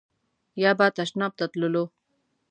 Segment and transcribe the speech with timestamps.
[0.61, 1.83] یا به تشناب ته تللو.